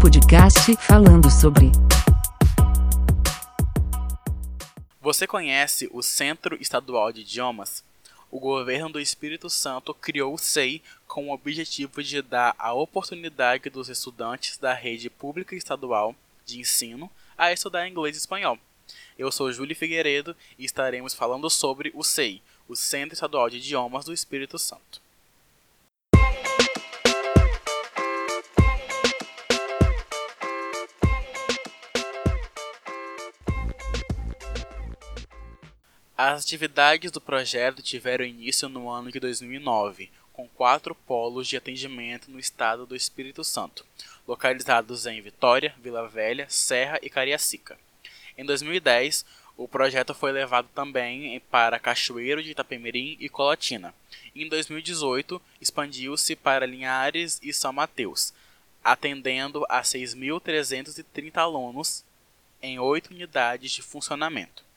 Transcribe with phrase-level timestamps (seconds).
[0.00, 1.72] Podcast falando sobre.
[5.00, 7.82] Você conhece o Centro Estadual de Idiomas?
[8.30, 13.70] O governo do Espírito Santo criou o SEI com o objetivo de dar a oportunidade
[13.70, 16.14] dos estudantes da rede pública estadual
[16.44, 18.58] de ensino a estudar inglês e espanhol.
[19.18, 24.04] Eu sou Júlio Figueiredo e estaremos falando sobre o SEI, o Centro Estadual de Idiomas
[24.04, 25.00] do Espírito Santo.
[36.22, 42.30] As atividades do projeto tiveram início no ano de 2009, com quatro polos de atendimento
[42.30, 43.86] no estado do Espírito Santo,
[44.28, 47.78] localizados em Vitória, Vila Velha, Serra e Cariacica.
[48.36, 49.24] Em 2010,
[49.56, 53.94] o projeto foi levado também para Cachoeiro de Itapemirim e Colatina.
[54.36, 58.34] Em 2018, expandiu-se para Linhares e São Mateus,
[58.84, 62.04] atendendo a 6.330 alunos
[62.60, 64.68] em oito unidades de funcionamento.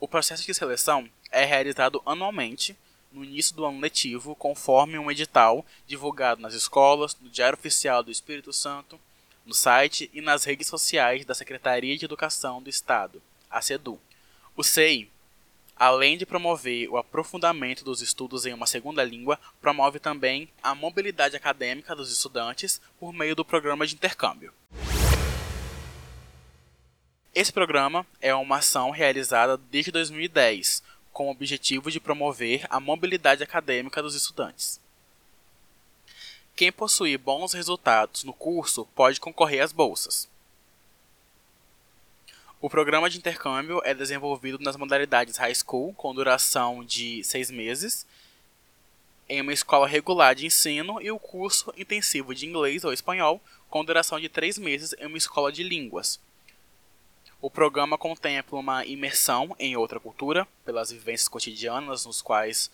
[0.00, 2.76] O processo de seleção é realizado anualmente
[3.10, 8.10] no início do ano letivo, conforme um edital divulgado nas escolas, no Diário Oficial do
[8.10, 8.98] Espírito Santo,
[9.44, 13.98] no site e nas redes sociais da Secretaria de Educação do Estado, a SEDU.
[14.56, 15.10] O SEI,
[15.74, 21.34] além de promover o aprofundamento dos estudos em uma segunda língua, promove também a mobilidade
[21.34, 24.52] acadêmica dos estudantes por meio do programa de intercâmbio.
[27.34, 33.42] Esse programa é uma ação realizada desde 2010, com o objetivo de promover a mobilidade
[33.42, 34.80] acadêmica dos estudantes.
[36.56, 40.28] Quem possuir bons resultados no curso pode concorrer às bolsas.
[42.60, 48.04] O programa de intercâmbio é desenvolvido nas modalidades High School, com duração de seis meses,
[49.28, 53.84] em uma escola regular de ensino, e o curso intensivo de inglês ou espanhol, com
[53.84, 56.18] duração de três meses em uma escola de línguas,
[57.40, 62.70] o programa contempla uma imersão em outra cultura, pelas vivências cotidianas nos quais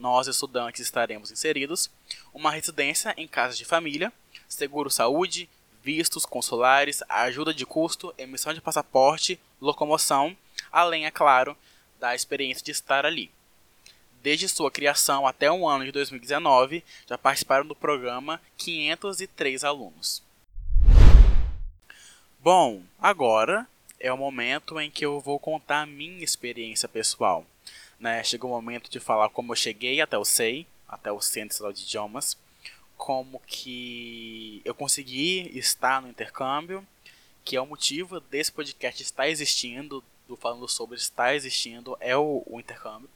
[0.00, 1.88] nós estudantes estaremos inseridos,
[2.34, 4.12] uma residência em casa de família,
[4.48, 5.48] seguro saúde,
[5.84, 10.36] vistos consulares, ajuda de custo, emissão de passaporte, locomoção,
[10.72, 11.56] além, é claro,
[12.00, 13.30] da experiência de estar ali.
[14.20, 20.24] Desde sua criação até o ano de 2019, já participaram do programa 503 alunos.
[22.40, 23.66] Bom, agora
[24.00, 27.44] é o momento em que eu vou contar a minha experiência pessoal.
[27.98, 28.22] Né?
[28.22, 31.82] Chegou o momento de falar como eu cheguei até o SEI, até o Centro de
[31.82, 32.36] Idiomas,
[32.96, 36.86] como que eu consegui estar no intercâmbio,
[37.44, 42.42] que é o motivo desse podcast estar existindo, do falando sobre estar existindo, é o,
[42.46, 43.08] o intercâmbio.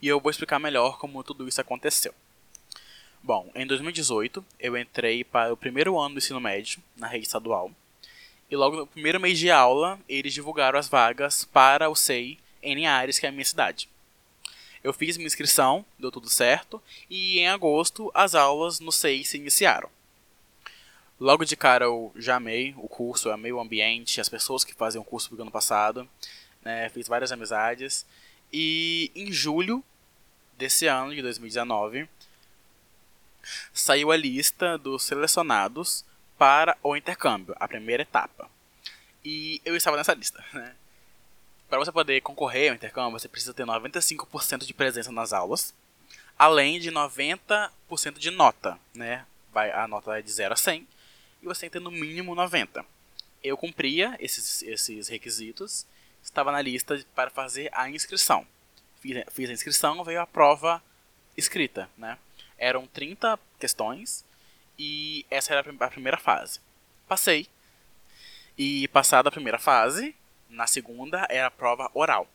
[0.00, 2.14] E eu vou explicar melhor como tudo isso aconteceu.
[3.22, 7.72] Bom, em 2018 eu entrei para o primeiro ano do ensino médio na rede estadual
[8.50, 12.74] e logo no primeiro mês de aula, eles divulgaram as vagas para o SEI em
[12.74, 13.88] Linhares, que é a minha cidade.
[14.82, 19.36] Eu fiz minha inscrição, deu tudo certo, e em agosto as aulas no SEI se
[19.36, 19.90] iniciaram.
[21.20, 24.72] Logo de cara eu já amei o curso, eu amei o ambiente, as pessoas que
[24.72, 26.08] faziam o curso do ano passado,
[26.62, 28.06] né, fiz várias amizades.
[28.52, 29.84] E em julho
[30.56, 32.08] desse ano, de 2019,
[33.72, 36.04] saiu a lista dos selecionados
[36.38, 38.48] para o intercâmbio, a primeira etapa.
[39.24, 40.74] E eu estava nessa lista, né?
[41.68, 45.74] Para você poder concorrer ao intercâmbio, você precisa ter 95% de presença nas aulas,
[46.38, 47.70] além de 90%
[48.18, 49.26] de nota, né?
[49.52, 50.86] Vai, a nota é de 0 a 100
[51.42, 52.84] e você tem que ter no mínimo 90.
[53.42, 55.84] Eu cumpria esses, esses requisitos,
[56.22, 58.46] estava na lista para fazer a inscrição.
[59.00, 60.82] Fiz, fiz a inscrição, veio a prova
[61.36, 62.16] escrita, né?
[62.56, 64.24] Eram 30 questões
[64.78, 66.60] e essa era a primeira fase.
[67.06, 67.48] Passei.
[68.56, 70.14] E passada a primeira fase,
[70.48, 72.28] na segunda era a prova oral.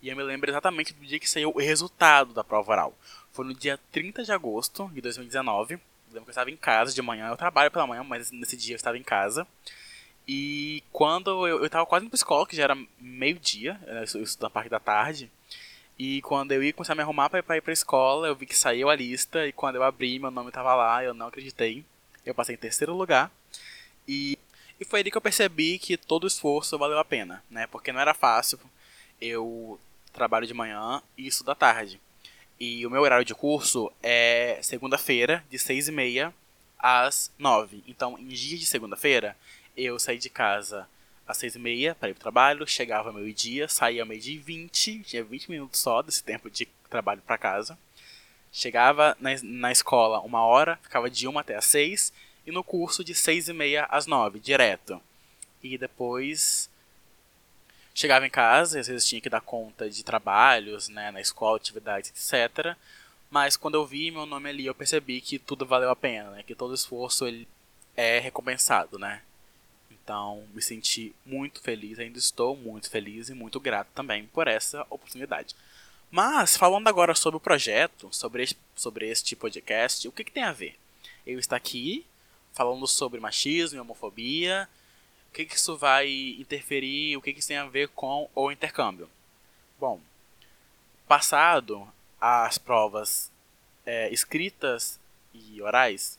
[0.00, 2.98] E eu me lembro exatamente do dia que saiu o resultado da prova oral.
[3.32, 5.74] Foi no dia 30 de agosto de 2019.
[5.74, 7.28] Eu lembro que eu estava em casa de manhã.
[7.28, 9.46] Eu trabalho pela manhã, mas nesse dia eu estava em casa.
[10.26, 14.68] E quando eu, estava quase indo pra escola, que já era meio-dia, isso na parte
[14.68, 15.30] da tarde.
[15.98, 18.56] E quando eu ia começar a me arrumar para ir pra escola, eu vi que
[18.56, 19.46] saiu a lista.
[19.46, 21.84] E quando eu abri, meu nome estava lá, eu não acreditei.
[22.24, 23.32] Eu passei em terceiro lugar.
[24.06, 24.38] E,
[24.78, 27.66] e foi ali que eu percebi que todo o esforço valeu a pena, né?
[27.66, 28.60] Porque não era fácil.
[29.20, 29.80] Eu
[30.12, 32.00] trabalho de manhã e estudo à tarde.
[32.60, 36.32] E o meu horário de curso é segunda-feira, de seis e meia
[36.78, 37.82] às nove.
[37.88, 39.36] Então, em dia de segunda-feira,
[39.76, 40.88] eu saí de casa
[41.28, 45.22] às seis e meia para ir pro trabalho, chegava meio-dia, saía meio-dia e vinte, tinha
[45.22, 47.78] 20 minutos só desse tempo de trabalho para casa.
[48.50, 52.12] Chegava na, na escola uma hora, ficava de uma até às seis,
[52.46, 55.00] e no curso de 6 e meia às 9, direto.
[55.62, 56.70] E depois
[57.94, 62.10] chegava em casa, às vezes tinha que dar conta de trabalhos, né, na escola, atividades,
[62.10, 62.74] etc.
[63.30, 66.42] Mas quando eu vi meu nome ali, eu percebi que tudo valeu a pena, né,
[66.42, 67.46] que todo esforço ele
[67.94, 69.20] é recompensado, né.
[70.08, 74.86] Então, me senti muito feliz, ainda estou muito feliz e muito grato também por essa
[74.88, 75.54] oportunidade.
[76.10, 80.44] Mas, falando agora sobre o projeto, sobre este, sobre este podcast, o que, que tem
[80.44, 80.78] a ver?
[81.26, 82.06] Eu estou aqui
[82.54, 84.66] falando sobre machismo e homofobia,
[85.28, 86.08] o que, que isso vai
[86.38, 89.10] interferir, o que, que isso tem a ver com o intercâmbio.
[89.78, 90.00] Bom,
[91.06, 91.86] passado
[92.18, 93.30] as provas
[93.84, 94.98] é, escritas
[95.34, 96.18] e orais,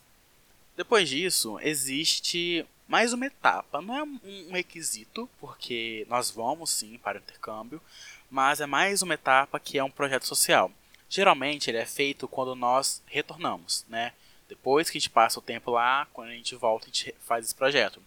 [0.76, 3.80] depois disso existe mais uma etapa.
[3.80, 7.80] Não é um requisito, porque nós vamos sim para o intercâmbio,
[8.28, 10.72] mas é mais uma etapa que é um projeto social.
[11.08, 14.12] Geralmente ele é feito quando nós retornamos, né?
[14.48, 17.44] Depois que a gente passa o tempo lá, quando a gente volta, a gente faz
[17.44, 18.02] esse projeto.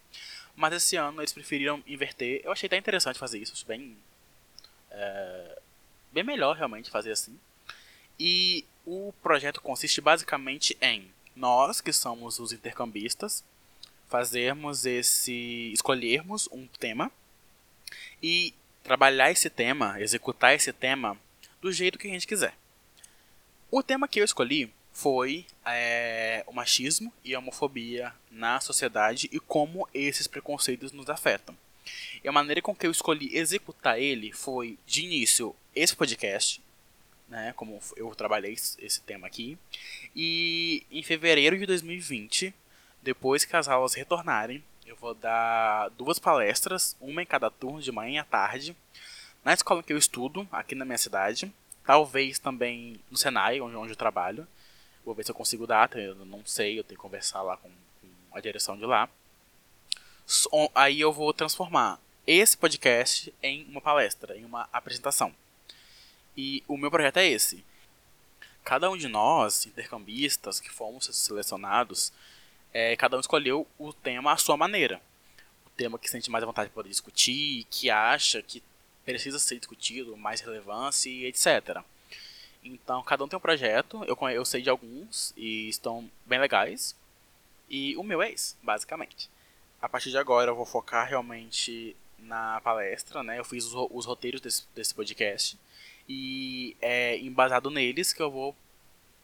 [0.54, 2.42] Mas esse ano eles preferiram inverter.
[2.44, 3.98] Eu achei até interessante fazer isso, acho bem.
[4.92, 5.60] É,
[6.12, 7.40] bem melhor realmente fazer assim.
[8.20, 13.46] E o projeto consiste basicamente em nós, que somos os intercambistas,
[14.14, 15.72] fazermos esse.
[15.74, 17.12] escolhermos um tema
[18.22, 21.18] e trabalhar esse tema, executar esse tema
[21.60, 22.54] do jeito que a gente quiser.
[23.72, 29.40] O tema que eu escolhi foi é, o machismo e a homofobia na sociedade e
[29.40, 31.58] como esses preconceitos nos afetam.
[32.24, 36.62] E a maneira com que eu escolhi executar ele foi, de início, esse podcast,
[37.28, 39.58] né, como eu trabalhei esse tema aqui,
[40.16, 42.54] e em fevereiro de 2020,
[43.04, 47.92] depois que as aulas retornarem, eu vou dar duas palestras, uma em cada turno, de
[47.92, 48.76] manhã e à tarde,
[49.44, 51.54] na escola que eu estudo, aqui na minha cidade,
[51.86, 54.48] talvez também no Senai, onde, eu trabalho.
[55.06, 57.70] Vou ver se eu consigo dar, eu não sei, eu tenho que conversar lá com,
[58.32, 59.10] a direção de lá.
[60.74, 65.36] Aí eu vou transformar esse podcast em uma palestra, em uma apresentação.
[66.36, 67.64] E o meu projeto é esse.
[68.64, 72.14] Cada um de nós, intercambistas que fomos selecionados,
[72.74, 75.00] é, cada um escolheu o tema à sua maneira.
[75.66, 78.64] O tema que sente mais vontade de poder discutir, que acha que
[79.06, 81.82] precisa ser discutido, mais relevância etc.
[82.64, 86.96] Então, cada um tem um projeto, eu, eu sei de alguns e estão bem legais.
[87.70, 89.30] E o meu é esse, basicamente.
[89.82, 93.38] A partir de agora eu vou focar realmente na palestra, né?
[93.38, 95.60] Eu fiz os, os roteiros desse, desse podcast
[96.08, 98.56] e é embasado neles que eu vou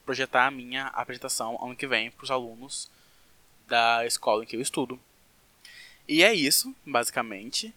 [0.06, 2.90] projetar a minha apresentação ano que vem para os alunos
[3.70, 5.00] da escola em que eu estudo.
[6.08, 7.74] E é isso, basicamente.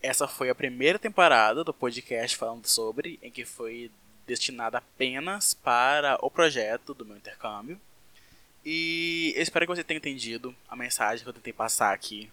[0.00, 3.90] Essa foi a primeira temporada do podcast falando sobre, em que foi
[4.26, 7.80] destinada apenas para o projeto do meu intercâmbio.
[8.64, 12.30] E eu espero que você tenha entendido a mensagem que eu tentei passar aqui,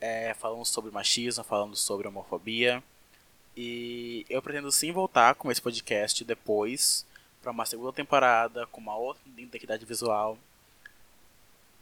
[0.00, 2.82] é, falando sobre machismo, falando sobre homofobia.
[3.56, 7.04] E eu pretendo sim voltar com esse podcast depois
[7.42, 10.38] para uma segunda temporada com uma outra identidade visual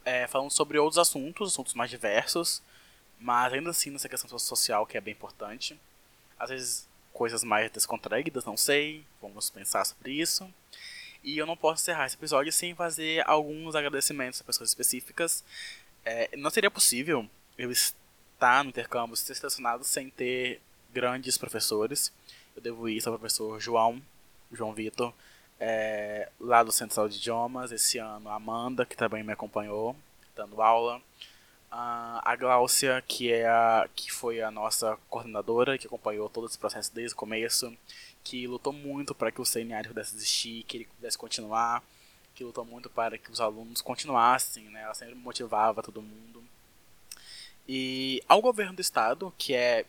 [0.07, 2.61] é, falando sobre outros assuntos, assuntos mais diversos,
[3.19, 5.77] mas ainda assim nessa questão social que é bem importante.
[6.39, 10.47] Às vezes coisas mais descontraídas, não sei, vamos pensar sobre isso.
[11.21, 15.43] E eu não posso encerrar esse episódio sem fazer alguns agradecimentos a pessoas específicas.
[16.05, 20.61] É, não seria possível eu estar no intercâmbio, ser selecionado sem ter
[20.93, 22.13] grandes professores.
[22.55, 24.01] Eu devo isso ao professor João,
[24.53, 25.13] João Vitor,
[25.59, 29.95] é, lá do Central de Idiomas, esse ano a Amanda, que também me acompanhou,
[30.37, 31.01] dando aula.
[31.69, 36.57] Uh, a Gláucia, que, é a, que foi a nossa coordenadora, que acompanhou todo esse
[36.57, 37.75] processo desde o começo,
[38.23, 41.83] que lutou muito para que o CNR pudesse existir, que ele pudesse continuar,
[42.33, 44.83] que lutou muito para que os alunos continuassem, né?
[44.83, 46.43] ela sempre motivava todo mundo.
[47.67, 49.83] E ao governo do estado, que é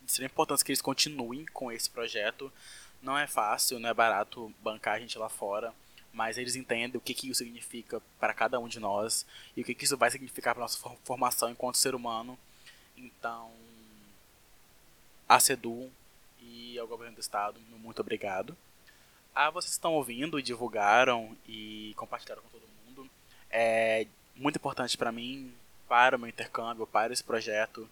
[0.00, 2.50] de extrema importância que eles continuem com esse projeto,
[3.02, 5.74] não é fácil, não é barato bancar a gente lá fora,
[6.12, 9.26] mas eles entendem o que, que isso significa para cada um de nós
[9.56, 12.38] e o que, que isso vai significar para nossa formação enquanto ser humano.
[12.96, 13.50] Então,
[15.28, 15.90] a CEDU
[16.40, 18.56] e ao governo do estado, muito obrigado.
[19.34, 23.10] A vocês estão ouvindo e divulgaram e compartilharam com todo mundo.
[23.50, 25.52] É muito importante para mim,
[25.88, 27.88] para o meu intercâmbio, para esse projeto,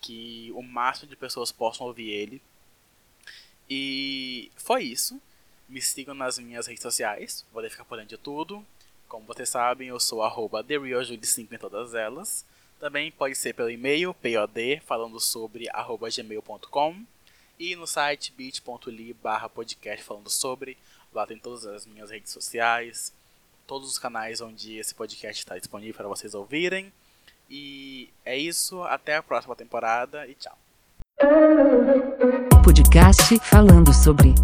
[0.00, 2.42] que o máximo de pessoas possam ouvir ele
[3.68, 5.20] e foi isso.
[5.68, 8.64] Me sigam nas minhas redes sociais, vou ficar por dentro de tudo.
[9.08, 12.44] Como vocês sabem, eu sou arroba 5 em todas elas.
[12.78, 17.04] Também pode ser pelo e-mail, pod, falando sobre arroba gmail.com.
[17.58, 20.76] E no site bit.ly barra podcast falando sobre.
[21.12, 23.12] Lá tem todas as minhas redes sociais,
[23.66, 26.92] todos os canais onde esse podcast está disponível para vocês ouvirem.
[27.48, 30.58] E é isso, até a próxima temporada e tchau.
[32.62, 34.34] Podcast falando sobre